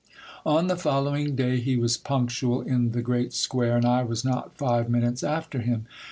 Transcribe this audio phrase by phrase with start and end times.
[0.47, 4.57] On the following day he was punctual in the great square, and I was not
[4.57, 5.85] five minutes after him.